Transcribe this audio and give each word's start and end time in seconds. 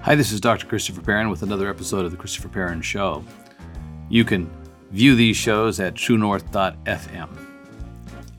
Hi, 0.00 0.14
this 0.14 0.30
is 0.30 0.40
Dr. 0.40 0.64
Christopher 0.64 1.02
Perrin 1.02 1.28
with 1.28 1.42
another 1.42 1.68
episode 1.68 2.04
of 2.04 2.12
The 2.12 2.16
Christopher 2.16 2.48
Perrin 2.48 2.80
Show. 2.80 3.24
You 4.08 4.24
can 4.24 4.48
view 4.92 5.16
these 5.16 5.36
shows 5.36 5.80
at 5.80 5.94
truenorth.fm. 5.94 7.28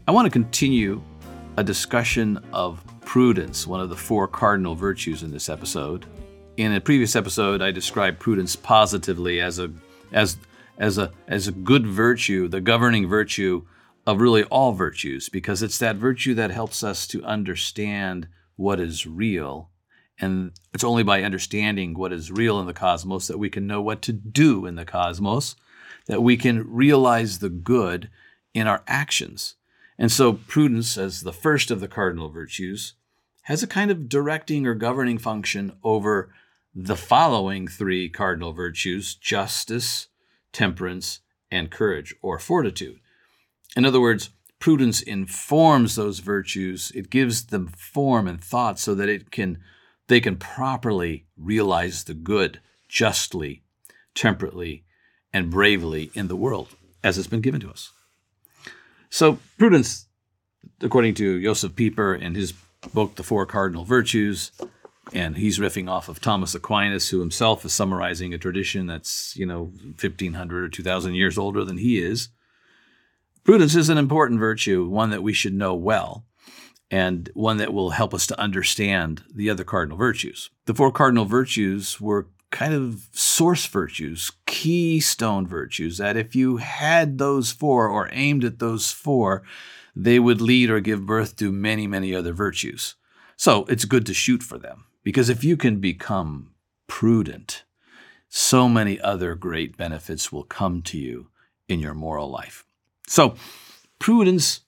I 0.07 0.11
want 0.11 0.25
to 0.25 0.31
continue 0.31 1.03
a 1.57 1.63
discussion 1.63 2.43
of 2.53 2.81
prudence, 3.01 3.67
one 3.67 3.81
of 3.81 3.89
the 3.89 3.95
four 3.97 4.25
cardinal 4.25 4.73
virtues 4.73 5.21
in 5.21 5.31
this 5.31 5.49
episode. 5.49 6.05
In 6.55 6.71
a 6.71 6.81
previous 6.81 7.15
episode, 7.17 7.61
I 7.61 7.71
described 7.71 8.19
prudence 8.19 8.55
positively 8.55 9.41
as 9.41 9.59
a 9.59 9.69
as 10.13 10.37
as 10.77 10.97
a 10.97 11.11
as 11.27 11.49
a 11.49 11.51
good 11.51 11.85
virtue, 11.85 12.47
the 12.47 12.61
governing 12.61 13.07
virtue 13.07 13.65
of 14.07 14.21
really 14.21 14.43
all 14.45 14.71
virtues, 14.71 15.27
because 15.27 15.61
it's 15.61 15.77
that 15.79 15.97
virtue 15.97 16.33
that 16.35 16.51
helps 16.51 16.83
us 16.83 17.05
to 17.07 17.23
understand 17.25 18.29
what 18.55 18.79
is 18.79 19.05
real. 19.05 19.69
And 20.21 20.51
it's 20.73 20.83
only 20.83 21.03
by 21.03 21.23
understanding 21.23 21.93
what 21.93 22.11
is 22.11 22.31
real 22.31 22.59
in 22.59 22.67
the 22.67 22.73
cosmos 22.73 23.27
that 23.27 23.37
we 23.37 23.49
can 23.49 23.67
know 23.67 23.81
what 23.81 24.01
to 24.03 24.13
do 24.13 24.65
in 24.65 24.75
the 24.75 24.85
cosmos, 24.85 25.55
that 26.07 26.21
we 26.21 26.35
can 26.35 26.69
realize 26.69 27.39
the 27.39 27.49
good 27.49 28.09
in 28.53 28.67
our 28.67 28.83
actions. 28.87 29.55
And 29.97 30.11
so, 30.11 30.33
prudence, 30.33 30.97
as 30.97 31.21
the 31.21 31.33
first 31.33 31.71
of 31.71 31.79
the 31.79 31.87
cardinal 31.87 32.29
virtues, 32.29 32.93
has 33.43 33.63
a 33.63 33.67
kind 33.67 33.91
of 33.91 34.09
directing 34.09 34.65
or 34.65 34.75
governing 34.75 35.17
function 35.17 35.73
over 35.83 36.29
the 36.75 36.95
following 36.95 37.67
three 37.67 38.09
cardinal 38.09 38.53
virtues 38.53 39.15
justice, 39.15 40.07
temperance, 40.53 41.19
and 41.51 41.71
courage 41.71 42.13
or 42.21 42.39
fortitude. 42.39 42.99
In 43.75 43.85
other 43.85 43.99
words, 43.99 44.29
prudence 44.59 45.01
informs 45.01 45.95
those 45.95 46.19
virtues, 46.19 46.91
it 46.93 47.09
gives 47.09 47.47
them 47.47 47.67
form 47.67 48.27
and 48.27 48.43
thought 48.43 48.79
so 48.79 48.93
that 48.95 49.09
it 49.09 49.31
can 49.31 49.57
they 50.09 50.19
can 50.19 50.35
properly 50.35 51.25
realize 51.37 52.03
the 52.03 52.13
good 52.13 52.59
justly, 52.89 53.63
temperately, 54.13 54.83
and 55.31 55.51
bravely 55.51 56.11
in 56.13 56.27
the 56.27 56.35
world 56.35 56.75
as 57.03 57.17
it's 57.17 57.27
been 57.27 57.41
given 57.41 57.61
to 57.61 57.69
us. 57.69 57.91
So, 59.09 59.37
prudence, 59.57 60.07
according 60.81 61.13
to 61.15 61.41
Josef 61.41 61.75
Pieper 61.75 62.13
in 62.13 62.35
his 62.35 62.53
book, 62.93 63.15
The 63.15 63.23
Four 63.23 63.45
Cardinal 63.45 63.85
Virtues, 63.85 64.51
and 65.13 65.37
he's 65.37 65.59
riffing 65.59 65.89
off 65.89 66.09
of 66.09 66.19
Thomas 66.19 66.55
Aquinas, 66.55 67.09
who 67.09 67.19
himself 67.19 67.63
is 67.63 67.73
summarizing 67.73 68.33
a 68.33 68.37
tradition 68.37 68.87
that's, 68.87 69.35
you 69.37 69.45
know, 69.45 69.71
1500 69.99 70.63
or 70.63 70.69
2000 70.69 71.13
years 71.13 71.37
older 71.37 71.63
than 71.63 71.77
he 71.77 72.01
is. 72.01 72.29
Prudence 73.43 73.75
is 73.75 73.89
an 73.89 73.97
important 73.97 74.39
virtue, 74.39 74.87
one 74.87 75.11
that 75.11 75.23
we 75.23 75.33
should 75.33 75.53
know 75.53 75.73
well, 75.75 76.25
and 76.91 77.29
one 77.33 77.57
that 77.57 77.73
will 77.73 77.91
help 77.91 78.13
us 78.13 78.25
to 78.27 78.39
understand 78.39 79.23
the 79.33 79.49
other 79.49 79.63
cardinal 79.63 79.97
virtues. 79.97 80.49
The 80.65 80.73
four 80.73 80.91
cardinal 80.91 81.25
virtues 81.25 82.01
were 82.01 82.27
kind 82.51 82.73
of 82.73 83.07
source 83.11 83.65
virtues, 83.67 84.31
keystone 84.47 85.45
virtues, 85.45 85.99
that 85.99 86.17
if 86.17 86.35
you 86.35 86.57
had 86.57 87.17
those 87.17 87.51
four 87.51 87.87
or 87.87 88.09
aimed 88.11 88.43
at 88.43 88.59
those 88.59 88.91
four, 88.91 89.43
they 89.95 90.19
would 90.19 90.41
lead 90.41 90.69
or 90.69 90.79
give 90.79 91.05
birth 91.05 91.35
to 91.37 91.51
many, 91.51 91.85
many 91.85 92.15
other 92.15 92.33
virtues. 92.33 92.95
So 93.35 93.65
it's 93.65 93.85
good 93.85 94.05
to 94.07 94.13
shoot 94.13 94.41
for 94.41 94.57
them. 94.57 94.85
Because 95.03 95.29
if 95.29 95.43
you 95.43 95.57
can 95.57 95.79
become 95.79 96.51
prudent, 96.87 97.63
so 98.27 98.67
many 98.67 98.99
other 98.99 99.35
great 99.35 99.77
benefits 99.77 100.31
will 100.31 100.43
come 100.43 100.81
to 100.83 100.97
you 100.97 101.29
in 101.67 101.79
your 101.79 101.93
moral 101.93 102.29
life. 102.29 102.65
So, 103.07 103.35
prudence 103.97 104.61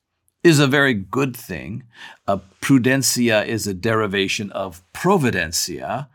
is 0.43 0.59
a 0.59 0.67
very 0.67 0.93
good 0.93 1.35
thing. 1.35 1.83
Uh, 2.27 2.39
prudentia 2.61 3.45
is 3.45 3.67
a 3.67 3.73
derivation 3.73 4.51
of 4.51 4.81
providentia, 4.93 6.07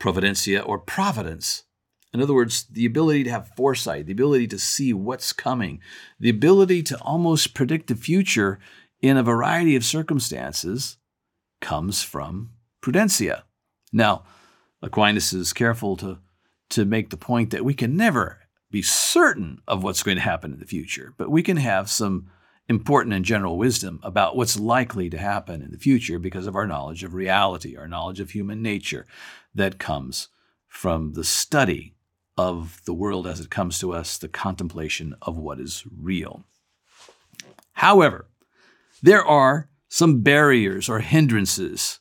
providentia 0.00 0.66
or 0.66 0.78
providence. 0.78 1.64
In 2.14 2.20
other 2.20 2.34
words, 2.34 2.64
the 2.70 2.86
ability 2.86 3.24
to 3.24 3.30
have 3.30 3.54
foresight, 3.56 4.06
the 4.06 4.12
ability 4.12 4.46
to 4.48 4.58
see 4.58 4.92
what's 4.92 5.32
coming, 5.32 5.80
the 6.20 6.28
ability 6.28 6.82
to 6.84 7.00
almost 7.00 7.54
predict 7.54 7.88
the 7.88 7.94
future 7.94 8.58
in 9.00 9.16
a 9.16 9.22
variety 9.22 9.74
of 9.74 9.84
circumstances 9.84 10.98
comes 11.60 12.02
from 12.02 12.50
prudentia. 12.82 13.42
Now, 13.92 14.24
Aquinas 14.82 15.32
is 15.32 15.52
careful 15.52 15.96
to, 15.98 16.18
to 16.70 16.84
make 16.84 17.10
the 17.10 17.16
point 17.16 17.50
that 17.50 17.64
we 17.64 17.74
can 17.74 17.96
never 17.96 18.40
be 18.70 18.82
certain 18.82 19.60
of 19.66 19.82
what's 19.82 20.02
going 20.02 20.16
to 20.16 20.22
happen 20.22 20.52
in 20.52 20.58
the 20.58 20.66
future, 20.66 21.14
but 21.16 21.30
we 21.30 21.42
can 21.42 21.56
have 21.56 21.90
some 21.90 22.30
important 22.68 23.14
and 23.14 23.24
general 23.24 23.58
wisdom 23.58 24.00
about 24.02 24.36
what's 24.36 24.58
likely 24.58 25.10
to 25.10 25.18
happen 25.18 25.62
in 25.62 25.70
the 25.70 25.78
future 25.78 26.18
because 26.18 26.46
of 26.46 26.56
our 26.56 26.66
knowledge 26.66 27.02
of 27.02 27.14
reality, 27.14 27.76
our 27.76 27.88
knowledge 27.88 28.20
of 28.20 28.30
human 28.30 28.62
nature 28.62 29.06
that 29.54 29.78
comes 29.78 30.28
from 30.68 31.12
the 31.12 31.24
study 31.24 31.94
of 32.38 32.80
the 32.86 32.94
world 32.94 33.26
as 33.26 33.40
it 33.40 33.50
comes 33.50 33.78
to 33.78 33.92
us, 33.92 34.16
the 34.16 34.28
contemplation 34.28 35.14
of 35.22 35.36
what 35.36 35.60
is 35.60 35.84
real. 35.94 36.44
However, 37.74 38.26
there 39.02 39.24
are 39.24 39.68
some 39.88 40.22
barriers 40.22 40.88
or 40.88 41.00
hindrances 41.00 42.00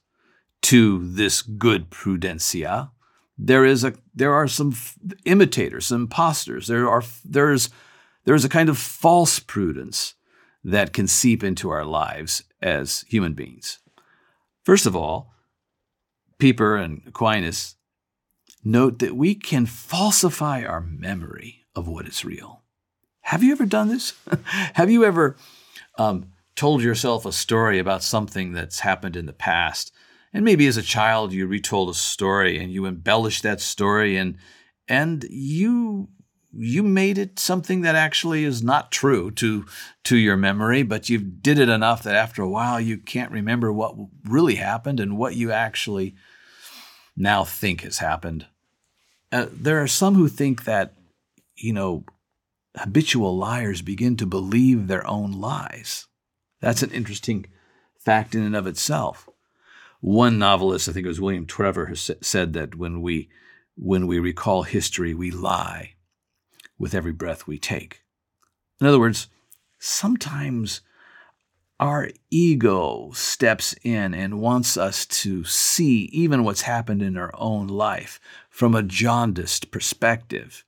to 0.62 1.06
this 1.06 1.42
good 1.42 1.90
prudentia. 1.90 2.92
There 3.38 3.66
is 3.66 3.84
a 3.84 3.94
there 4.14 4.34
are 4.34 4.48
some 4.48 4.76
imitators, 5.26 5.88
some 5.88 6.04
imposters. 6.04 6.68
There 6.68 6.88
are 6.88 7.04
there's 7.26 7.70
there's 8.24 8.46
a 8.46 8.50
kind 8.50 8.70
of 8.70 8.78
false 8.78 9.40
prudence 9.40 10.14
that 10.64 10.94
can 10.94 11.08
seep 11.08 11.44
into 11.44 11.70
our 11.70 11.86
lives 11.86 12.44
as 12.62 13.06
human 13.08 13.34
beings. 13.34 13.80
First 14.64 14.86
of 14.86 14.96
all, 14.96 15.34
Pieper 16.38 16.76
and 16.76 17.02
Aquinas 17.08 17.76
note 18.64 19.00
that 19.00 19.16
we 19.16 19.34
can 19.36 19.66
falsify 19.66 20.64
our 20.64 20.82
memory 20.82 21.66
of 21.76 21.88
what 21.88 22.08
is 22.08 22.26
real. 22.26 22.62
Have 23.22 23.44
you 23.44 23.52
ever 23.52 23.66
done 23.66 23.90
this? 23.90 24.14
Have 24.46 24.90
you 24.92 25.04
ever 25.04 25.36
um, 25.98 26.32
told 26.56 26.84
yourself 26.84 27.26
a 27.26 27.32
story 27.32 27.80
about 27.80 28.04
something 28.04 28.54
that's 28.54 28.82
happened 28.82 29.16
in 29.16 29.26
the 29.26 29.34
past 29.34 29.92
and 30.34 30.46
maybe 30.46 30.68
as 30.68 30.78
a 30.78 30.82
child, 30.82 31.34
you 31.34 31.46
retold 31.46 31.90
a 31.90 31.94
story 31.94 32.58
and 32.58 32.72
you 32.72 32.86
embellished 32.86 33.44
that 33.44 33.62
story 33.62 34.18
and 34.18 34.38
and 34.88 35.26
you 35.30 36.10
you 36.54 36.84
made 36.84 37.18
it 37.18 37.40
something 37.40 37.82
that 37.82 37.96
actually 37.96 38.44
is 38.44 38.62
not 38.64 38.92
true 38.92 39.32
to 39.32 39.66
to 40.04 40.18
your 40.18 40.38
memory, 40.38 40.84
but 40.84 41.10
you 41.10 41.18
did 41.18 41.60
it 41.60 41.70
enough 41.70 42.04
that 42.04 42.16
after 42.16 42.42
a 42.42 42.50
while 42.50 42.80
you 42.80 42.98
can't 42.98 43.32
remember 43.32 43.72
what 43.72 43.96
really 44.26 44.56
happened 44.56 45.00
and 45.00 45.18
what 45.18 45.36
you 45.36 45.52
actually 45.52 46.16
now 47.16 47.44
think 47.44 47.82
has 47.82 48.00
happened. 48.00 48.48
Uh, 49.32 49.46
there 49.52 49.82
are 49.82 49.88
some 49.88 50.16
who 50.16 50.28
think 50.28 50.66
that 50.66 50.94
you 51.56 51.74
know 51.74 52.04
habitual 52.78 53.38
liars 53.38 53.82
begin 53.82 54.18
to 54.18 54.26
believe 54.26 54.88
their 54.88 55.06
own 55.08 55.32
lies. 55.32 56.08
That's 56.60 56.84
an 56.84 56.92
interesting 56.92 57.46
fact 57.98 58.36
in 58.36 58.44
and 58.44 58.56
of 58.56 58.68
itself. 58.68 59.30
One 60.00 60.40
novelist, 60.40 60.90
I 60.90 60.94
think 60.94 61.06
it 61.06 61.10
was 61.10 61.22
William 61.22 61.46
Trevor, 61.46 61.86
has 61.88 62.12
said 62.22 62.54
that 62.54 62.76
when 62.76 63.02
we 63.02 63.30
when 63.78 64.06
we 64.06 64.20
recall 64.20 64.64
history, 64.64 65.14
we 65.14 65.32
lie 65.32 65.96
with 66.82 66.96
every 66.96 67.12
breath 67.12 67.48
we 67.48 67.60
take. 67.60 68.02
In 68.82 68.88
other 68.88 69.00
words, 69.00 69.28
sometimes 69.80 70.82
our 71.80 72.10
ego 72.30 73.12
steps 73.14 73.76
in 73.84 74.14
and 74.14 74.42
wants 74.42 74.78
us 74.78 75.06
to 75.06 75.44
see 75.44 76.06
even 76.06 76.44
what's 76.44 76.62
happened 76.62 77.02
in 77.02 77.18
our 77.18 77.32
own 77.36 77.68
life 77.68 78.20
from 78.50 78.76
a 78.76 78.84
jaundiced 78.84 79.72
perspective. 79.72 80.66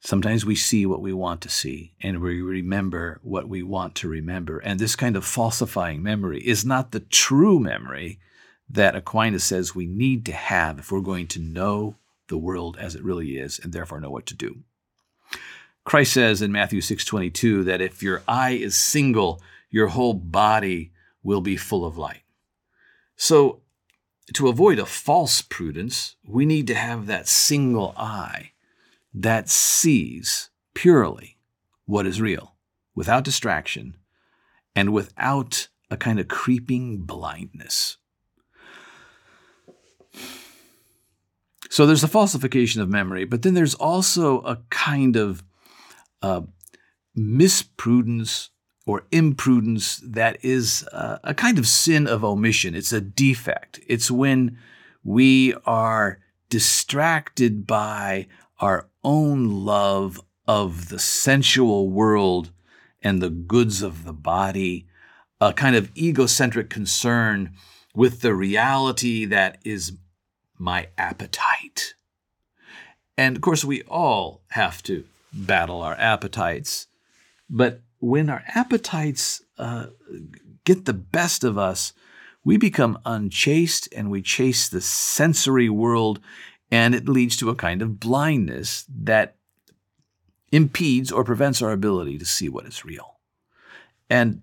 Sometimes 0.00 0.46
we 0.46 0.54
see 0.54 0.86
what 0.86 1.02
we 1.02 1.12
want 1.12 1.40
to 1.42 1.50
see 1.50 1.92
and 2.02 2.20
we 2.20 2.40
remember 2.40 3.20
what 3.22 3.48
we 3.48 3.62
want 3.62 3.94
to 3.96 4.08
remember. 4.08 4.58
And 4.58 4.78
this 4.78 4.96
kind 4.96 5.16
of 5.16 5.24
falsifying 5.24 6.02
memory 6.02 6.40
is 6.40 6.64
not 6.64 6.92
the 6.92 7.00
true 7.00 7.58
memory 7.58 8.18
that 8.68 8.96
Aquinas 8.96 9.44
says 9.44 9.74
we 9.74 9.86
need 9.86 10.24
to 10.26 10.32
have 10.32 10.78
if 10.78 10.92
we're 10.92 11.00
going 11.00 11.26
to 11.28 11.40
know 11.40 11.96
the 12.30 12.38
world 12.38 12.78
as 12.80 12.94
it 12.94 13.04
really 13.04 13.36
is 13.36 13.60
and 13.62 13.72
therefore 13.72 14.00
know 14.00 14.10
what 14.10 14.24
to 14.26 14.34
do. 14.34 14.62
Christ 15.84 16.12
says 16.14 16.40
in 16.40 16.52
Matthew 16.52 16.80
6:22 16.80 17.64
that 17.64 17.80
if 17.80 18.02
your 18.02 18.22
eye 18.26 18.52
is 18.52 18.74
single, 18.76 19.42
your 19.70 19.88
whole 19.88 20.14
body 20.14 20.92
will 21.22 21.40
be 21.40 21.56
full 21.56 21.84
of 21.84 21.98
light. 21.98 22.22
So 23.16 23.60
to 24.34 24.48
avoid 24.48 24.78
a 24.78 24.86
false 24.86 25.42
prudence, 25.42 26.16
we 26.24 26.46
need 26.46 26.66
to 26.68 26.74
have 26.74 27.06
that 27.06 27.28
single 27.28 27.94
eye 27.96 28.52
that 29.12 29.48
sees 29.48 30.50
purely 30.74 31.38
what 31.84 32.06
is 32.06 32.20
real, 32.20 32.54
without 32.94 33.24
distraction, 33.24 33.96
and 34.76 34.92
without 34.92 35.68
a 35.90 35.96
kind 35.96 36.20
of 36.20 36.28
creeping 36.28 36.98
blindness. 36.98 37.96
So 41.70 41.86
there's 41.86 42.02
a 42.02 42.08
falsification 42.08 42.82
of 42.82 42.88
memory, 42.88 43.24
but 43.24 43.42
then 43.42 43.54
there's 43.54 43.76
also 43.76 44.40
a 44.40 44.58
kind 44.70 45.14
of 45.14 45.44
uh, 46.20 46.42
misprudence 47.14 48.50
or 48.86 49.04
imprudence 49.12 49.98
that 50.04 50.44
is 50.44 50.86
uh, 50.92 51.18
a 51.22 51.32
kind 51.32 51.60
of 51.60 51.68
sin 51.68 52.08
of 52.08 52.24
omission. 52.24 52.74
It's 52.74 52.92
a 52.92 53.00
defect. 53.00 53.78
It's 53.86 54.10
when 54.10 54.58
we 55.04 55.54
are 55.64 56.18
distracted 56.48 57.68
by 57.68 58.26
our 58.58 58.88
own 59.04 59.64
love 59.64 60.20
of 60.48 60.88
the 60.88 60.98
sensual 60.98 61.88
world 61.88 62.50
and 63.00 63.22
the 63.22 63.30
goods 63.30 63.80
of 63.80 64.04
the 64.04 64.12
body, 64.12 64.88
a 65.40 65.52
kind 65.52 65.76
of 65.76 65.96
egocentric 65.96 66.68
concern 66.68 67.52
with 67.94 68.22
the 68.22 68.34
reality 68.34 69.24
that 69.24 69.58
is 69.64 69.92
my 70.60 70.88
appetite. 70.98 71.94
And 73.16 73.36
of 73.36 73.42
course, 73.42 73.64
we 73.64 73.82
all 73.82 74.42
have 74.50 74.82
to 74.84 75.04
battle 75.32 75.82
our 75.82 75.94
appetites. 75.94 76.86
But 77.48 77.80
when 77.98 78.30
our 78.30 78.42
appetites 78.46 79.42
uh, 79.58 79.86
get 80.64 80.84
the 80.84 80.92
best 80.92 81.44
of 81.44 81.58
us, 81.58 81.92
we 82.44 82.56
become 82.56 82.98
unchaste 83.04 83.88
and 83.94 84.10
we 84.10 84.22
chase 84.22 84.68
the 84.68 84.80
sensory 84.80 85.68
world, 85.68 86.20
and 86.70 86.94
it 86.94 87.08
leads 87.08 87.36
to 87.38 87.50
a 87.50 87.54
kind 87.54 87.82
of 87.82 88.00
blindness 88.00 88.86
that 88.88 89.36
impedes 90.52 91.12
or 91.12 91.24
prevents 91.24 91.60
our 91.62 91.72
ability 91.72 92.18
to 92.18 92.24
see 92.24 92.48
what 92.48 92.66
is 92.66 92.84
real. 92.84 93.20
And 94.08 94.42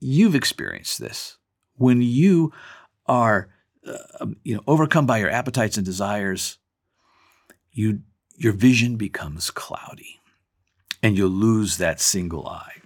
you've 0.00 0.34
experienced 0.34 0.98
this. 0.98 1.38
When 1.76 2.00
you 2.00 2.52
are 3.06 3.48
uh, 3.86 4.26
you 4.44 4.54
know, 4.54 4.62
overcome 4.66 5.06
by 5.06 5.18
your 5.18 5.30
appetites 5.30 5.76
and 5.76 5.84
desires, 5.84 6.58
you, 7.72 8.00
your 8.36 8.52
vision 8.52 8.96
becomes 8.96 9.50
cloudy 9.50 10.20
and 11.02 11.16
you'll 11.16 11.30
lose 11.30 11.78
that 11.78 12.00
single 12.00 12.46
eye. 12.46 12.82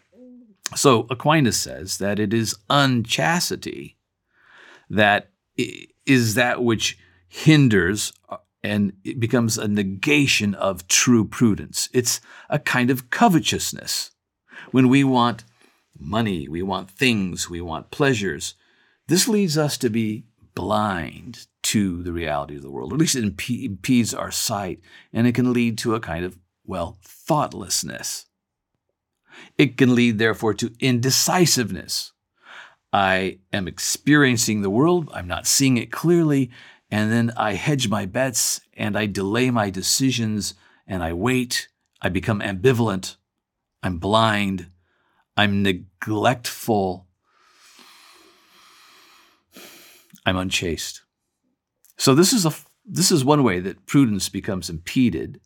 So 0.74 1.06
Aquinas 1.10 1.56
says 1.56 1.98
that 1.98 2.18
it 2.18 2.32
is 2.32 2.56
unchastity 2.68 3.96
that 4.90 5.30
is 6.06 6.34
that 6.34 6.62
which 6.62 6.98
hinders 7.28 8.12
uh, 8.28 8.36
and 8.62 8.92
it 9.04 9.20
becomes 9.20 9.58
a 9.58 9.68
negation 9.68 10.54
of 10.54 10.88
true 10.88 11.24
prudence. 11.24 11.88
It's 11.92 12.20
a 12.50 12.58
kind 12.58 12.90
of 12.90 13.10
covetousness. 13.10 14.10
When 14.72 14.88
we 14.88 15.04
want 15.04 15.44
money, 15.98 16.48
we 16.48 16.62
want 16.62 16.90
things, 16.90 17.48
we 17.48 17.60
want 17.60 17.90
pleasures, 17.90 18.54
this 19.08 19.28
leads 19.28 19.56
us 19.56 19.78
to 19.78 19.88
be 19.88 20.25
blind 20.56 21.46
to 21.62 22.02
the 22.02 22.12
reality 22.12 22.56
of 22.56 22.62
the 22.62 22.70
world. 22.70 22.92
At 22.92 22.98
least 22.98 23.14
it 23.14 23.22
impedes 23.22 24.12
our 24.12 24.32
sight, 24.32 24.80
and 25.12 25.28
it 25.28 25.36
can 25.36 25.52
lead 25.52 25.78
to 25.78 25.94
a 25.94 26.00
kind 26.00 26.24
of, 26.24 26.36
well, 26.64 26.98
thoughtlessness. 27.02 28.26
It 29.56 29.76
can 29.76 29.94
lead, 29.94 30.18
therefore, 30.18 30.54
to 30.54 30.72
indecisiveness. 30.80 32.12
I 32.92 33.38
am 33.52 33.68
experiencing 33.68 34.62
the 34.62 34.70
world, 34.70 35.10
I'm 35.12 35.28
not 35.28 35.46
seeing 35.46 35.76
it 35.76 35.92
clearly, 35.92 36.50
and 36.90 37.12
then 37.12 37.32
I 37.36 37.54
hedge 37.54 37.88
my 37.88 38.06
bets 38.06 38.60
and 38.74 38.96
I 38.96 39.06
delay 39.06 39.50
my 39.50 39.70
decisions 39.70 40.54
and 40.86 41.02
I 41.02 41.12
wait. 41.12 41.68
I 42.00 42.08
become 42.08 42.40
ambivalent. 42.40 43.16
I'm 43.82 43.98
blind. 43.98 44.70
I'm 45.36 45.62
neglectful. 45.62 47.05
I'm 50.26 50.36
unchaste. 50.36 51.02
So 51.96 52.14
this 52.14 52.32
is 52.32 52.44
a 52.44 52.52
this 52.84 53.10
is 53.10 53.24
one 53.24 53.42
way 53.42 53.60
that 53.60 53.86
prudence 53.86 54.28
becomes 54.28 54.68
impeded, 54.68 55.40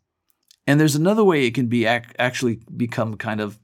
and 0.67 0.81
there's 0.81 0.97
another 0.97 1.23
way 1.23 1.47
it 1.47 1.55
can 1.55 1.67
be 1.67 1.85
ac- 1.85 2.15
actually 2.19 2.61
become 2.77 3.17
kind 3.17 3.41
of 3.41 3.59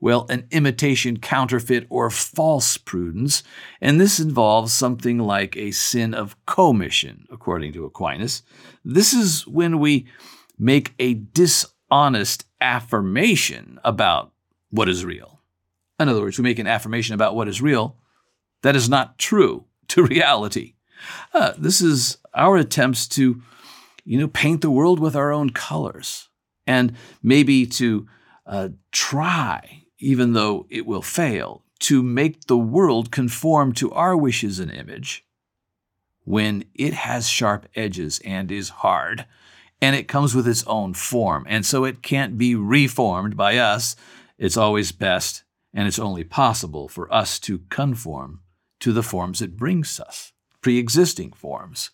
well, 0.00 0.26
an 0.30 0.46
imitation, 0.52 1.18
counterfeit, 1.18 1.84
or 1.90 2.08
false 2.08 2.76
prudence, 2.76 3.42
and 3.80 4.00
this 4.00 4.20
involves 4.20 4.72
something 4.72 5.18
like 5.18 5.56
a 5.56 5.72
sin 5.72 6.14
of 6.14 6.36
commission, 6.46 7.26
according 7.32 7.72
to 7.72 7.84
Aquinas. 7.84 8.44
This 8.84 9.12
is 9.12 9.44
when 9.48 9.80
we 9.80 10.06
make 10.56 10.94
a 11.00 11.14
dishonest 11.14 12.44
affirmation 12.60 13.80
about 13.82 14.32
what 14.70 14.88
is 14.88 15.04
real. 15.04 15.40
In 15.98 16.08
other 16.08 16.20
words, 16.20 16.38
we 16.38 16.44
make 16.44 16.60
an 16.60 16.68
affirmation 16.68 17.14
about 17.14 17.34
what 17.34 17.48
is 17.48 17.60
real 17.60 17.96
that 18.62 18.76
is 18.76 18.88
not 18.88 19.18
true 19.18 19.64
to 19.94 20.04
reality. 20.04 20.74
Uh, 21.32 21.52
this 21.58 21.80
is 21.80 22.18
our 22.34 22.56
attempts 22.56 23.06
to, 23.08 23.40
you 24.04 24.18
know, 24.18 24.28
paint 24.28 24.60
the 24.60 24.70
world 24.70 25.00
with 25.00 25.16
our 25.16 25.32
own 25.32 25.50
colors 25.50 26.28
and 26.66 26.94
maybe 27.22 27.66
to 27.66 28.06
uh, 28.46 28.68
try 28.92 29.84
even 29.98 30.32
though 30.32 30.66
it 30.70 30.86
will 30.86 31.02
fail, 31.02 31.64
to 31.80 32.02
make 32.02 32.46
the 32.46 32.56
world 32.56 33.10
conform 33.10 33.72
to 33.72 33.90
our 33.92 34.16
wishes 34.16 34.58
and 34.58 34.70
image 34.70 35.24
when 36.24 36.64
it 36.74 36.92
has 36.92 37.28
sharp 37.28 37.66
edges 37.74 38.20
and 38.24 38.52
is 38.52 38.68
hard, 38.68 39.24
and 39.80 39.96
it 39.96 40.08
comes 40.08 40.34
with 40.34 40.46
its 40.46 40.64
own 40.66 40.92
form, 40.92 41.46
and 41.48 41.64
so 41.64 41.84
it 41.84 42.02
can't 42.02 42.36
be 42.36 42.54
reformed 42.54 43.36
by 43.36 43.56
us. 43.56 43.96
It's 44.36 44.56
always 44.56 44.92
best, 44.92 45.44
and 45.72 45.88
it's 45.88 45.98
only 45.98 46.24
possible 46.24 46.88
for 46.88 47.12
us 47.12 47.38
to 47.40 47.60
conform 47.70 48.40
to 48.80 48.92
the 48.92 49.02
forms 49.02 49.42
it 49.42 49.56
brings 49.56 50.00
us, 50.00 50.32
pre 50.60 50.78
existing 50.78 51.32
forms. 51.32 51.90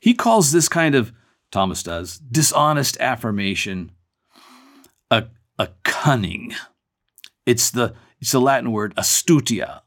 He 0.00 0.14
calls 0.14 0.52
this 0.52 0.68
kind 0.68 0.94
of, 0.94 1.12
Thomas 1.50 1.82
does, 1.82 2.18
dishonest 2.18 2.98
affirmation 3.00 3.92
a, 5.10 5.24
a 5.58 5.68
cunning 5.82 6.54
it's 7.46 7.70
the, 7.70 7.94
it's 8.20 8.32
the 8.32 8.40
Latin 8.40 8.72
word 8.72 8.94
astutia, 8.96 9.82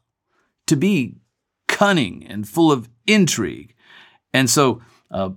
to 0.66 0.76
be 0.76 1.16
cunning 1.66 2.26
and 2.26 2.48
full 2.48 2.70
of 2.70 2.88
intrigue. 3.06 3.74
And 4.32 4.48
so 4.48 4.82
uh, 5.10 5.30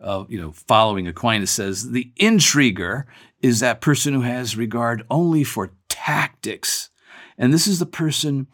uh, 0.00 0.24
you 0.28 0.40
know, 0.40 0.52
following 0.52 1.08
Aquinas, 1.08 1.50
says 1.50 1.90
the 1.90 2.12
intriguer 2.16 3.04
is 3.40 3.60
that 3.60 3.80
person 3.80 4.14
who 4.14 4.20
has 4.20 4.56
regard 4.56 5.04
only 5.10 5.42
for 5.42 5.72
tactics. 5.88 6.90
And 7.36 7.52
this 7.52 7.66
is 7.66 7.80
the 7.80 7.86
person 7.86 8.46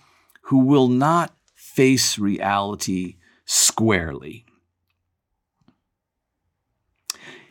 who 0.43 0.59
will 0.59 0.89
not 0.89 1.35
face 1.79 2.19
reality 2.19 3.15
squarely. 3.45 4.45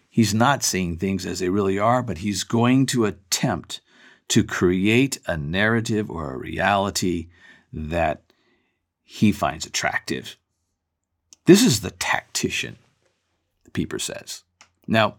He's 0.09 0.33
not 0.33 0.63
seeing 0.63 0.97
things 0.97 1.25
as 1.25 1.39
they 1.39 1.47
really 1.47 1.79
are, 1.79 2.03
but 2.03 2.17
he's 2.17 2.43
going 2.43 2.87
to 2.87 3.05
attempt 3.05 3.79
to 4.27 4.43
create 4.43 5.17
a 5.27 5.37
narrative 5.37 6.11
or 6.11 6.33
a 6.33 6.37
reality 6.37 7.29
that 7.71 8.21
he 9.01 9.31
finds 9.31 9.65
attractive. 9.65 10.35
This 11.45 11.63
is 11.63 11.79
the 11.79 11.91
tactician, 11.91 12.75
Pieper 13.71 13.97
says. 13.97 14.43
Now, 14.87 15.15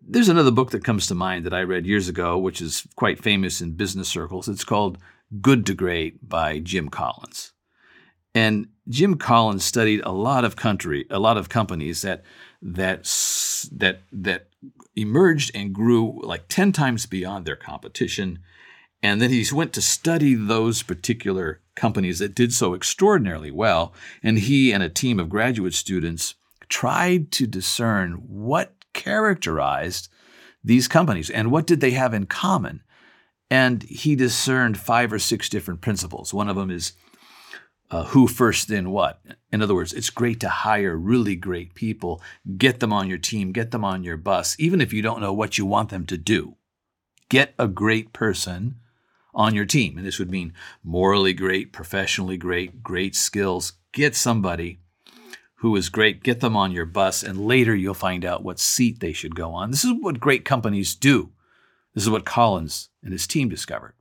there's 0.00 0.30
another 0.30 0.50
book 0.50 0.70
that 0.70 0.82
comes 0.82 1.06
to 1.08 1.14
mind 1.14 1.44
that 1.44 1.52
I 1.52 1.60
read 1.60 1.84
years 1.84 2.08
ago, 2.08 2.38
which 2.38 2.62
is 2.62 2.86
quite 2.96 3.22
famous 3.22 3.60
in 3.60 3.72
business 3.72 4.08
circles. 4.08 4.48
It's 4.48 4.64
called 4.64 4.96
Good 5.42 5.66
to 5.66 5.74
Great 5.74 6.26
by 6.26 6.58
Jim 6.58 6.88
Collins. 6.88 7.52
And 8.34 8.68
Jim 8.88 9.16
Collins 9.16 9.64
studied 9.64 10.02
a 10.04 10.12
lot 10.12 10.44
of 10.44 10.56
country, 10.56 11.06
a 11.10 11.18
lot 11.18 11.36
of 11.36 11.48
companies 11.48 12.02
that 12.02 12.22
that 12.62 13.04
that 13.72 14.00
that 14.12 14.48
emerged 14.96 15.50
and 15.54 15.72
grew 15.72 16.20
like 16.22 16.48
10 16.48 16.72
times 16.72 17.06
beyond 17.06 17.46
their 17.46 17.56
competition. 17.56 18.40
And 19.02 19.20
then 19.20 19.30
he 19.30 19.44
went 19.52 19.72
to 19.74 19.80
study 19.80 20.34
those 20.34 20.82
particular 20.82 21.60
companies 21.74 22.18
that 22.18 22.34
did 22.34 22.52
so 22.52 22.74
extraordinarily 22.74 23.50
well. 23.50 23.94
And 24.22 24.38
he 24.38 24.72
and 24.72 24.82
a 24.82 24.88
team 24.88 25.18
of 25.18 25.30
graduate 25.30 25.74
students 25.74 26.34
tried 26.68 27.32
to 27.32 27.46
discern 27.46 28.12
what 28.26 28.74
characterized 28.92 30.08
these 30.62 30.88
companies 30.88 31.30
and 31.30 31.50
what 31.50 31.66
did 31.66 31.80
they 31.80 31.92
have 31.92 32.12
in 32.12 32.26
common. 32.26 32.82
And 33.50 33.82
he 33.84 34.14
discerned 34.14 34.78
five 34.78 35.12
or 35.12 35.18
six 35.18 35.48
different 35.48 35.80
principles. 35.80 36.34
One 36.34 36.48
of 36.48 36.56
them 36.56 36.70
is 36.70 36.92
uh, 37.90 38.04
who 38.04 38.26
first, 38.28 38.68
then 38.68 38.90
what. 38.90 39.20
In 39.50 39.62
other 39.62 39.74
words, 39.74 39.92
it's 39.92 40.10
great 40.10 40.40
to 40.40 40.48
hire 40.48 40.96
really 40.96 41.36
great 41.36 41.74
people, 41.74 42.22
get 42.56 42.80
them 42.80 42.92
on 42.92 43.08
your 43.08 43.18
team, 43.18 43.52
get 43.52 43.72
them 43.72 43.84
on 43.84 44.04
your 44.04 44.16
bus, 44.16 44.56
even 44.58 44.80
if 44.80 44.92
you 44.92 45.02
don't 45.02 45.20
know 45.20 45.32
what 45.32 45.58
you 45.58 45.66
want 45.66 45.88
them 45.90 46.06
to 46.06 46.16
do. 46.16 46.56
Get 47.28 47.54
a 47.58 47.68
great 47.68 48.12
person 48.12 48.76
on 49.34 49.54
your 49.54 49.66
team. 49.66 49.96
And 49.96 50.06
this 50.06 50.18
would 50.18 50.30
mean 50.30 50.52
morally 50.82 51.32
great, 51.32 51.72
professionally 51.72 52.36
great, 52.36 52.82
great 52.82 53.14
skills. 53.14 53.74
Get 53.92 54.14
somebody 54.14 54.80
who 55.56 55.76
is 55.76 55.88
great, 55.88 56.22
get 56.22 56.40
them 56.40 56.56
on 56.56 56.72
your 56.72 56.86
bus, 56.86 57.22
and 57.22 57.46
later 57.46 57.74
you'll 57.74 57.92
find 57.92 58.24
out 58.24 58.42
what 58.42 58.58
seat 58.58 59.00
they 59.00 59.12
should 59.12 59.34
go 59.34 59.52
on. 59.52 59.70
This 59.70 59.84
is 59.84 59.92
what 60.00 60.18
great 60.18 60.44
companies 60.44 60.94
do. 60.94 61.30
This 61.94 62.04
is 62.04 62.10
what 62.10 62.24
Collins 62.24 62.88
and 63.02 63.12
his 63.12 63.26
team 63.26 63.48
discovered. 63.48 63.94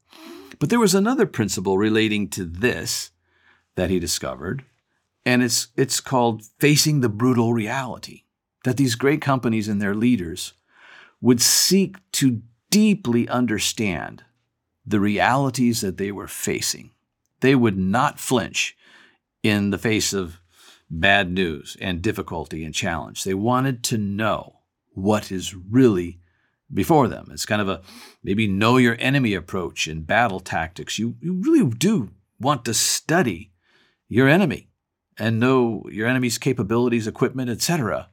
But 0.60 0.70
there 0.70 0.80
was 0.80 0.96
another 0.96 1.26
principle 1.26 1.78
relating 1.78 2.30
to 2.30 2.46
this 2.46 3.12
that 3.80 3.90
he 3.90 3.98
discovered, 3.98 4.66
and 5.26 5.42
it's, 5.42 5.70
it's 5.78 6.02
called 6.02 6.44
Facing 6.60 7.00
the 7.00 7.08
Brutal 7.08 7.54
Reality. 7.54 8.24
That 8.66 8.76
these 8.76 8.96
great 8.96 9.22
companies 9.22 9.70
and 9.70 9.82
their 9.82 9.96
leaders 9.96 10.52
would 11.22 11.42
seek 11.42 11.96
to 12.14 12.42
deeply 12.70 13.28
understand 13.30 14.26
the 14.86 15.00
realities 15.00 15.80
that 15.80 15.98
they 15.98 16.12
were 16.12 16.28
facing. 16.28 16.92
They 17.40 17.56
would 17.56 17.78
not 17.78 18.20
flinch 18.20 18.76
in 19.44 19.70
the 19.70 19.78
face 19.78 20.12
of 20.12 20.42
bad 20.90 21.32
news 21.32 21.78
and 21.80 22.02
difficulty 22.02 22.66
and 22.66 22.74
challenge. 22.74 23.24
They 23.24 23.34
wanted 23.34 23.82
to 23.86 23.98
know 23.98 24.60
what 24.92 25.32
is 25.32 25.56
really 25.56 26.20
before 26.74 27.08
them. 27.08 27.30
It's 27.32 27.46
kind 27.46 27.62
of 27.62 27.70
a 27.70 27.82
maybe 28.24 28.46
know 28.46 28.76
your 28.76 28.98
enemy 29.00 29.36
approach 29.36 29.88
in 29.88 30.02
battle 30.02 30.42
tactics. 30.42 31.00
You, 31.00 31.16
you 31.22 31.34
really 31.42 31.66
do 31.70 32.10
want 32.42 32.66
to 32.66 32.74
study 32.74 33.54
your 34.10 34.28
enemy 34.28 34.68
and 35.18 35.40
know 35.40 35.84
your 35.90 36.08
enemy's 36.08 36.38
capabilities, 36.38 37.08
equipment, 37.08 37.50
etc. 37.50 38.10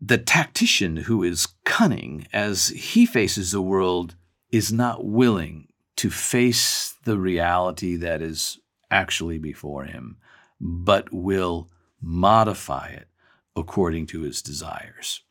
The 0.00 0.18
tactician 0.18 0.96
who 0.96 1.22
is 1.22 1.48
cunning 1.64 2.26
as 2.32 2.68
he 2.68 3.04
faces 3.04 3.52
the 3.52 3.60
world 3.60 4.14
is 4.50 4.72
not 4.72 5.04
willing 5.04 5.68
to 5.96 6.08
face 6.08 6.94
the 7.04 7.18
reality 7.18 7.96
that 7.96 8.22
is 8.22 8.58
actually 8.90 9.38
before 9.38 9.84
him, 9.84 10.16
but 10.60 11.12
will 11.12 11.68
modify 12.00 12.88
it 12.88 13.08
according 13.54 14.06
to 14.06 14.22
his 14.22 14.40
desires. 14.40 15.22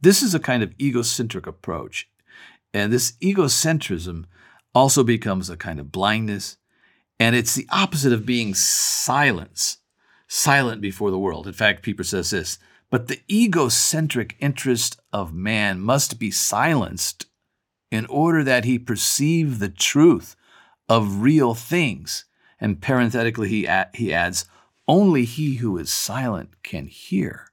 This 0.00 0.22
is 0.22 0.34
a 0.34 0.40
kind 0.40 0.62
of 0.62 0.72
egocentric 0.80 1.46
approach. 1.46 2.08
And 2.72 2.92
this 2.92 3.12
egocentrism 3.20 4.26
also 4.74 5.02
becomes 5.02 5.50
a 5.50 5.56
kind 5.56 5.80
of 5.80 5.90
blindness. 5.90 6.57
And 7.20 7.34
it's 7.34 7.54
the 7.54 7.68
opposite 7.70 8.12
of 8.12 8.26
being 8.26 8.54
silence, 8.54 9.78
silent 10.28 10.80
before 10.80 11.10
the 11.10 11.18
world. 11.18 11.46
In 11.46 11.52
fact, 11.52 11.82
Pieper 11.82 12.04
says 12.04 12.30
this 12.30 12.58
but 12.90 13.08
the 13.08 13.20
egocentric 13.30 14.36
interest 14.40 14.98
of 15.12 15.34
man 15.34 15.80
must 15.80 16.18
be 16.18 16.30
silenced 16.30 17.26
in 17.90 18.06
order 18.06 18.42
that 18.44 18.64
he 18.64 18.78
perceive 18.78 19.58
the 19.58 19.68
truth 19.68 20.36
of 20.88 21.20
real 21.22 21.54
things. 21.54 22.24
And 22.60 22.80
parenthetically, 22.80 23.48
he, 23.48 23.68
he 23.94 24.12
adds, 24.12 24.46
only 24.86 25.24
he 25.24 25.56
who 25.56 25.76
is 25.76 25.92
silent 25.92 26.62
can 26.62 26.86
hear. 26.86 27.48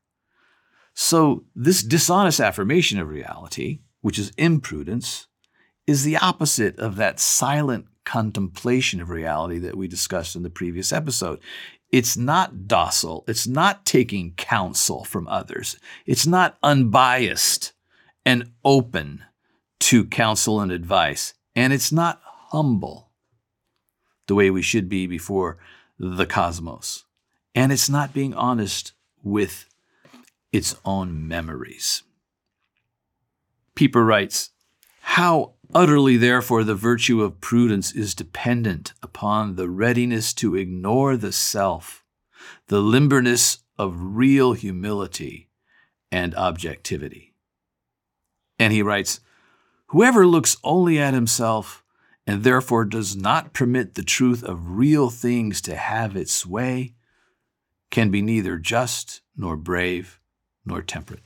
So, 0.93 1.43
this 1.53 1.83
dishonest 1.83 2.39
affirmation 2.39 2.99
of 2.99 3.09
reality, 3.09 3.81
which 3.99 4.17
is 4.17 4.31
imprudence, 4.37 5.27
is 5.85 6.05
the 6.05 6.15
opposite 6.15 6.79
of 6.79 6.95
that 6.95 7.19
silent 7.19 7.87
contemplation 8.05 9.01
of 9.01 9.09
reality 9.09 9.59
that 9.59 9.75
we 9.75 9.87
discussed 9.87 10.35
in 10.35 10.43
the 10.43 10.49
previous 10.49 10.93
episode. 10.93 11.39
It's 11.91 12.17
not 12.17 12.67
docile, 12.67 13.23
it's 13.27 13.47
not 13.47 13.85
taking 13.85 14.33
counsel 14.33 15.03
from 15.03 15.27
others, 15.27 15.77
it's 16.05 16.27
not 16.27 16.57
unbiased 16.63 17.73
and 18.25 18.51
open 18.63 19.23
to 19.81 20.05
counsel 20.05 20.61
and 20.61 20.71
advice, 20.71 21.33
and 21.55 21.71
it's 21.71 21.91
not 21.91 22.21
humble 22.23 23.09
the 24.27 24.35
way 24.35 24.49
we 24.49 24.61
should 24.61 24.89
be 24.89 25.07
before 25.07 25.57
the 25.99 26.25
cosmos. 26.25 27.03
And 27.53 27.71
it's 27.71 27.89
not 27.89 28.13
being 28.13 28.33
honest 28.33 28.93
with 29.23 29.65
its 30.51 30.75
own 30.83 31.27
memories. 31.27 32.03
Pieper 33.75 34.03
writes, 34.03 34.51
How 35.01 35.54
utterly, 35.73 36.17
therefore, 36.17 36.63
the 36.63 36.75
virtue 36.75 37.21
of 37.21 37.41
prudence 37.41 37.91
is 37.91 38.13
dependent 38.13 38.93
upon 39.01 39.55
the 39.55 39.69
readiness 39.69 40.33
to 40.35 40.55
ignore 40.55 41.17
the 41.17 41.31
self, 41.31 42.03
the 42.67 42.81
limberness 42.81 43.59
of 43.77 43.95
real 43.97 44.53
humility 44.53 45.49
and 46.11 46.35
objectivity. 46.35 47.33
And 48.59 48.71
he 48.71 48.81
writes, 48.81 49.19
Whoever 49.87 50.25
looks 50.25 50.57
only 50.63 50.99
at 50.99 51.13
himself 51.13 51.83
and 52.27 52.43
therefore 52.43 52.85
does 52.85 53.15
not 53.15 53.53
permit 53.53 53.93
the 53.93 54.03
truth 54.03 54.43
of 54.43 54.77
real 54.77 55.09
things 55.09 55.61
to 55.61 55.75
have 55.75 56.15
its 56.15 56.45
way 56.45 56.95
can 57.91 58.09
be 58.09 58.21
neither 58.21 58.57
just 58.57 59.21
nor 59.37 59.55
brave 59.55 60.19
nor 60.65 60.81
temperate. 60.81 61.21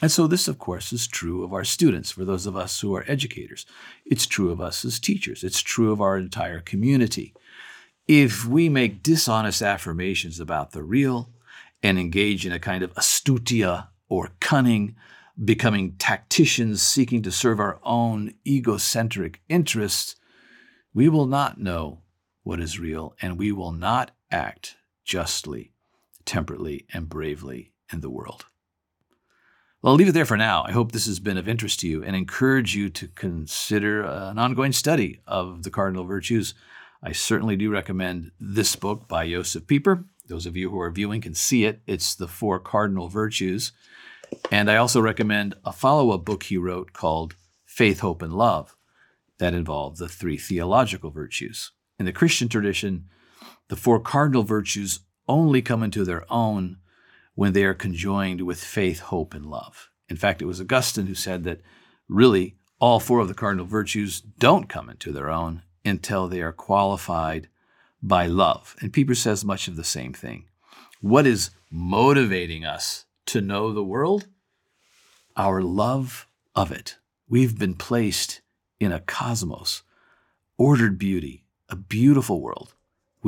And 0.00 0.12
so, 0.12 0.26
this, 0.26 0.46
of 0.46 0.58
course, 0.58 0.92
is 0.92 1.08
true 1.08 1.42
of 1.42 1.52
our 1.52 1.64
students, 1.64 2.12
for 2.12 2.24
those 2.24 2.46
of 2.46 2.56
us 2.56 2.80
who 2.80 2.94
are 2.94 3.04
educators. 3.08 3.66
It's 4.04 4.26
true 4.26 4.50
of 4.50 4.60
us 4.60 4.84
as 4.84 5.00
teachers. 5.00 5.42
It's 5.42 5.60
true 5.60 5.90
of 5.90 6.00
our 6.00 6.16
entire 6.16 6.60
community. 6.60 7.34
If 8.06 8.44
we 8.44 8.68
make 8.68 9.02
dishonest 9.02 9.60
affirmations 9.60 10.38
about 10.38 10.70
the 10.70 10.84
real 10.84 11.30
and 11.82 11.98
engage 11.98 12.46
in 12.46 12.52
a 12.52 12.60
kind 12.60 12.82
of 12.84 12.94
astutia 12.94 13.88
or 14.08 14.30
cunning, 14.40 14.94
becoming 15.44 15.92
tacticians 15.98 16.80
seeking 16.80 17.22
to 17.22 17.32
serve 17.32 17.60
our 17.60 17.78
own 17.82 18.34
egocentric 18.46 19.40
interests, 19.48 20.16
we 20.94 21.08
will 21.08 21.26
not 21.26 21.60
know 21.60 22.00
what 22.44 22.60
is 22.60 22.78
real 22.78 23.14
and 23.20 23.36
we 23.36 23.52
will 23.52 23.72
not 23.72 24.12
act 24.30 24.76
justly, 25.04 25.72
temperately, 26.24 26.86
and 26.92 27.08
bravely 27.08 27.72
in 27.92 28.00
the 28.00 28.10
world. 28.10 28.46
Well, 29.80 29.92
I'll 29.92 29.96
leave 29.96 30.08
it 30.08 30.12
there 30.12 30.24
for 30.24 30.36
now. 30.36 30.64
I 30.66 30.72
hope 30.72 30.90
this 30.90 31.06
has 31.06 31.20
been 31.20 31.38
of 31.38 31.48
interest 31.48 31.78
to 31.80 31.88
you 31.88 32.02
and 32.02 32.16
encourage 32.16 32.74
you 32.74 32.88
to 32.88 33.06
consider 33.06 34.04
uh, 34.04 34.28
an 34.32 34.36
ongoing 34.36 34.72
study 34.72 35.20
of 35.24 35.62
the 35.62 35.70
cardinal 35.70 36.02
virtues. 36.02 36.54
I 37.00 37.12
certainly 37.12 37.54
do 37.54 37.70
recommend 37.70 38.32
this 38.40 38.74
book 38.74 39.06
by 39.06 39.30
Josef 39.30 39.68
Pieper. 39.68 40.04
Those 40.26 40.46
of 40.46 40.56
you 40.56 40.68
who 40.70 40.80
are 40.80 40.90
viewing 40.90 41.20
can 41.20 41.34
see 41.34 41.64
it. 41.64 41.80
It's 41.86 42.16
The 42.16 42.26
Four 42.26 42.58
Cardinal 42.58 43.08
Virtues. 43.08 43.70
And 44.50 44.68
I 44.68 44.74
also 44.78 45.00
recommend 45.00 45.54
a 45.64 45.70
follow 45.70 46.10
up 46.10 46.24
book 46.24 46.42
he 46.42 46.56
wrote 46.56 46.92
called 46.92 47.36
Faith, 47.64 48.00
Hope, 48.00 48.20
and 48.20 48.32
Love 48.32 48.74
that 49.38 49.54
involved 49.54 49.98
the 49.98 50.08
three 50.08 50.38
theological 50.38 51.10
virtues. 51.10 51.70
In 52.00 52.04
the 52.04 52.12
Christian 52.12 52.48
tradition, 52.48 53.04
the 53.68 53.76
four 53.76 54.00
cardinal 54.00 54.42
virtues 54.42 54.98
only 55.28 55.62
come 55.62 55.84
into 55.84 56.04
their 56.04 56.24
own 56.32 56.78
when 57.38 57.52
they 57.52 57.62
are 57.62 57.72
conjoined 57.72 58.40
with 58.40 58.58
faith, 58.60 58.98
hope, 58.98 59.32
and 59.32 59.46
love. 59.46 59.90
In 60.08 60.16
fact, 60.16 60.42
it 60.42 60.46
was 60.46 60.60
Augustine 60.60 61.06
who 61.06 61.14
said 61.14 61.44
that 61.44 61.60
really 62.08 62.56
all 62.80 62.98
four 62.98 63.20
of 63.20 63.28
the 63.28 63.32
cardinal 63.32 63.64
virtues 63.64 64.20
don't 64.20 64.68
come 64.68 64.90
into 64.90 65.12
their 65.12 65.30
own 65.30 65.62
until 65.84 66.26
they 66.26 66.42
are 66.42 66.50
qualified 66.50 67.46
by 68.02 68.26
love. 68.26 68.74
And 68.80 68.92
Pieper 68.92 69.14
says 69.14 69.44
much 69.44 69.68
of 69.68 69.76
the 69.76 69.84
same 69.84 70.12
thing. 70.12 70.46
What 71.00 71.28
is 71.28 71.50
motivating 71.70 72.64
us 72.64 73.04
to 73.26 73.40
know 73.40 73.72
the 73.72 73.84
world? 73.84 74.26
Our 75.36 75.62
love 75.62 76.26
of 76.56 76.72
it. 76.72 76.96
We've 77.28 77.56
been 77.56 77.74
placed 77.74 78.40
in 78.80 78.90
a 78.90 78.98
cosmos, 78.98 79.84
ordered 80.56 80.98
beauty, 80.98 81.44
a 81.68 81.76
beautiful 81.76 82.40
world. 82.40 82.74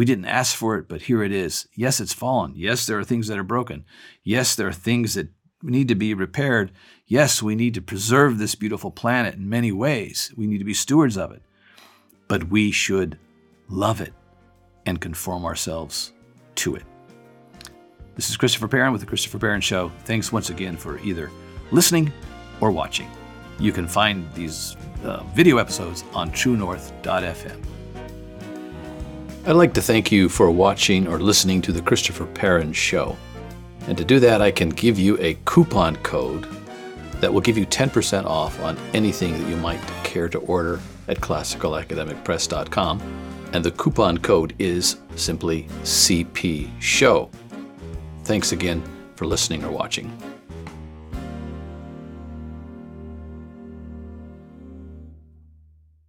We 0.00 0.07
didn't 0.07 0.25
ask 0.25 0.57
for 0.57 0.78
it, 0.78 0.88
but 0.88 1.02
here 1.02 1.23
it 1.23 1.30
is. 1.30 1.69
Yes, 1.75 2.00
it's 2.00 2.14
fallen. 2.14 2.54
Yes, 2.57 2.87
there 2.87 2.99
are 2.99 3.04
things 3.04 3.26
that 3.26 3.37
are 3.37 3.45
broken. 3.45 3.85
Yes, 4.25 4.54
there 4.54 4.66
are 4.66 4.73
things 4.73 5.12
that 5.12 5.28
need 5.62 5.88
to 5.88 5.95
be 5.95 6.14
repaired. 6.14 6.73
Yes, 7.07 7.42
we 7.42 7.54
need 7.54 7.75
to 7.75 7.83
preserve 7.83 8.38
this 8.38 8.54
beautiful 8.54 8.90
planet 8.90 9.35
in 9.35 9.47
many 9.47 9.73
ways. 9.73 10.33
We 10.38 10.47
need 10.47 10.57
to 10.57 10.64
be 10.64 10.73
stewards 10.73 11.19
of 11.19 11.33
it. 11.33 11.42
But 12.28 12.49
we 12.49 12.71
should 12.71 13.19
love 13.69 14.00
it 14.00 14.14
and 14.87 14.99
conform 15.02 15.45
ourselves 15.45 16.14
to 16.54 16.76
it. 16.76 16.85
This 18.14 18.30
is 18.30 18.38
Christopher 18.38 18.69
Perrin 18.69 18.92
with 18.92 19.02
The 19.02 19.07
Christopher 19.07 19.38
Perrin 19.38 19.61
Show. 19.61 19.92
Thanks 20.07 20.33
once 20.33 20.49
again 20.49 20.78
for 20.78 20.99
either 21.00 21.30
listening 21.73 22.11
or 22.62 22.71
watching. 22.71 23.11
You 23.59 23.71
can 23.71 23.87
find 23.87 24.26
these 24.33 24.78
uh, 25.04 25.25
video 25.35 25.59
episodes 25.59 26.04
on 26.14 26.30
truenorth.fm. 26.30 27.79
I'd 29.47 29.52
like 29.52 29.73
to 29.75 29.82
thank 29.82 30.12
you 30.12 30.28
for 30.28 30.50
watching 30.50 31.09
or 31.09 31.18
listening 31.18 31.62
to 31.62 31.73
the 31.73 31.80
Christopher 31.80 32.26
Perrin 32.26 32.75
Show. 32.75 33.16
And 33.87 33.97
to 33.97 34.04
do 34.04 34.20
that, 34.20 34.42
I 34.42 34.50
can 34.50 34.68
give 34.68 34.99
you 34.99 35.16
a 35.18 35.38
coupon 35.47 35.97
code 35.97 36.47
that 37.20 37.32
will 37.32 37.40
give 37.40 37.56
you 37.56 37.64
10% 37.64 38.26
off 38.26 38.61
on 38.61 38.76
anything 38.92 39.32
that 39.32 39.49
you 39.49 39.56
might 39.56 39.80
care 40.04 40.28
to 40.28 40.38
order 40.40 40.78
at 41.09 41.20
classicalacademicpress.com. 41.20 43.00
And 43.54 43.64
the 43.64 43.70
coupon 43.70 44.18
code 44.18 44.54
is 44.59 44.99
simply 45.16 45.62
CP 45.85 46.70
Show. 46.78 47.30
Thanks 48.25 48.52
again 48.52 48.82
for 49.16 49.25
listening 49.26 49.64
or 49.64 49.70
watching. 49.70 50.29